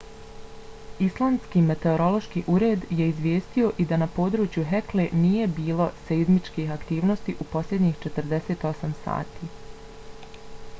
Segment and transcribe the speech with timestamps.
[1.07, 7.51] islandski meteorološki ured je izvijestio i da na području hekle nije bilo seizmičkih aktivnosti u
[7.55, 9.53] posljednjih 48 sati